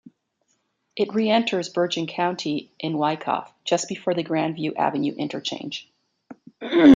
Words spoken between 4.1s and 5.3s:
the Grandview Avenue